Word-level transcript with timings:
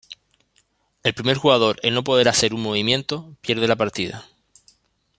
El 1.03 1.13
primer 1.13 1.37
jugador 1.37 1.77
en 1.83 1.93
no 1.93 2.03
poder 2.03 2.27
hacer 2.27 2.55
un 2.55 2.63
movimiento 2.63 3.35
pierde 3.43 3.67
la 3.67 3.75
partida. 3.75 4.25